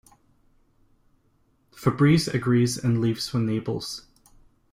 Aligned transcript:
Fabrice 1.71 2.27
agrees 2.27 2.75
and 2.75 2.99
leaves 3.01 3.29
for 3.29 3.37
Naples. 3.37 4.07